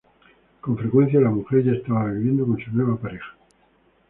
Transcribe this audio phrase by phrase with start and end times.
[0.61, 3.35] Con frecuencia la mujer ya estaba viviendo con su nueva pareja.